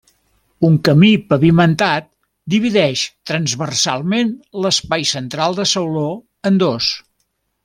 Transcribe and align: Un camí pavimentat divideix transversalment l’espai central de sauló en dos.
Un 0.69 0.77
camí 0.87 1.09
pavimentat 1.33 2.07
divideix 2.53 3.03
transversalment 3.33 4.33
l’espai 4.65 5.07
central 5.15 5.61
de 5.61 5.69
sauló 5.75 6.07
en 6.53 6.59
dos. 6.67 6.91